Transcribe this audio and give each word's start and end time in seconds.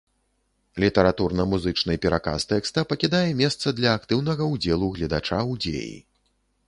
Літаратурна-музычны 0.83 1.97
пераказ 2.05 2.47
тэкста 2.53 2.85
пакідае 2.93 3.29
месца 3.43 3.75
для 3.81 3.89
актыўнага 4.01 4.43
ўдзелу 4.53 4.87
гледача 4.97 5.39
ў 5.51 5.53
дзеі. 5.67 5.97